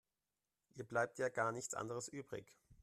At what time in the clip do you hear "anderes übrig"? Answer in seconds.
1.75-2.57